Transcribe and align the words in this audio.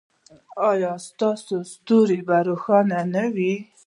ایا 0.69 0.91
ستاسو 1.07 1.55
ستوری 1.73 2.19
به 2.27 2.37
روښانه 2.47 2.99
نه 3.13 3.23
وي؟ 3.35 3.53